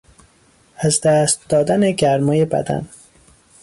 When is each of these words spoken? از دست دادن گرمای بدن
از 0.77 1.01
دست 1.01 1.49
دادن 1.49 1.91
گرمای 1.91 2.45
بدن 2.45 2.89